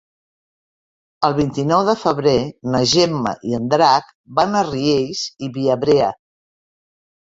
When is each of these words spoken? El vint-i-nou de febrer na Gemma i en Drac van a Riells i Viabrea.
El 1.29 1.35
vint-i-nou 1.39 1.83
de 1.91 1.95
febrer 2.05 2.35
na 2.77 2.83
Gemma 2.95 3.37
i 3.53 3.61
en 3.61 3.71
Drac 3.77 4.11
van 4.43 4.59
a 4.59 4.67
Riells 4.75 5.25
i 5.49 5.55
Viabrea. 5.63 6.15